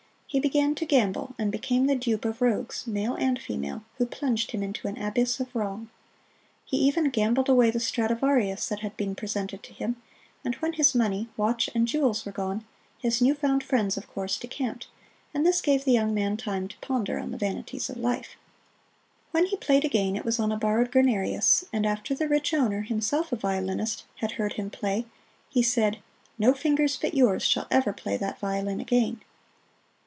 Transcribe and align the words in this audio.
He 0.33 0.39
began 0.39 0.75
to 0.75 0.85
gamble, 0.85 1.35
and 1.37 1.51
became 1.51 1.87
the 1.87 1.95
dupe 1.95 2.23
of 2.23 2.41
rogues 2.41 2.87
male 2.87 3.15
and 3.15 3.37
female 3.37 3.83
who 3.97 4.05
plunged 4.05 4.51
him 4.51 4.63
into 4.63 4.87
an 4.87 4.97
abyss 4.97 5.41
of 5.41 5.53
wrong. 5.53 5.89
He 6.63 6.77
even 6.77 7.09
gambled 7.09 7.49
away 7.49 7.69
the 7.69 7.81
"Stradivarius" 7.81 8.67
that 8.69 8.79
had 8.79 8.95
been 8.95 9.13
presented 9.13 9.61
to 9.63 9.73
him, 9.73 9.97
and 10.45 10.55
when 10.55 10.71
his 10.71 10.95
money, 10.95 11.27
watch 11.35 11.69
and 11.75 11.85
jewels 11.85 12.25
were 12.25 12.31
gone, 12.31 12.65
his 12.99 13.21
new 13.21 13.35
found 13.35 13.61
friends 13.61 13.97
of 13.97 14.07
course 14.07 14.37
decamped, 14.37 14.87
and 15.33 15.45
this 15.45 15.59
gave 15.61 15.83
the 15.83 15.91
young 15.91 16.13
man 16.13 16.37
time 16.37 16.69
to 16.69 16.77
ponder 16.79 17.19
on 17.19 17.31
the 17.31 17.37
vanities 17.37 17.89
of 17.89 17.97
life. 17.97 18.37
When 19.31 19.47
he 19.47 19.57
played 19.57 19.83
again 19.83 20.15
it 20.15 20.23
was 20.23 20.39
on 20.39 20.53
a 20.53 20.57
borrowed 20.57 20.93
"Guarnerius," 20.93 21.65
and 21.73 21.85
after 21.85 22.15
the 22.15 22.29
rich 22.29 22.53
owner, 22.53 22.83
himself 22.83 23.33
a 23.33 23.35
violinist, 23.35 24.05
had 24.21 24.31
heard 24.31 24.53
him 24.53 24.69
play, 24.69 25.05
he 25.49 25.61
said, 25.61 25.97
"No 26.39 26.53
fingers 26.53 26.95
but 26.95 27.15
yours 27.15 27.43
shall 27.43 27.67
ever 27.69 27.91
play 27.91 28.15
that 28.15 28.39
violin 28.39 28.79
again!" 28.79 29.19